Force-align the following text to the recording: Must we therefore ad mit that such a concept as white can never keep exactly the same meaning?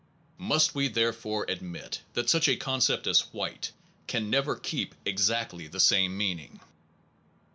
Must 0.39 0.73
we 0.73 0.87
therefore 0.87 1.47
ad 1.47 1.61
mit 1.61 2.01
that 2.15 2.27
such 2.27 2.47
a 2.47 2.55
concept 2.55 3.05
as 3.05 3.31
white 3.31 3.71
can 4.07 4.31
never 4.31 4.55
keep 4.55 4.95
exactly 5.05 5.67
the 5.67 5.79
same 5.79 6.17
meaning? 6.17 6.59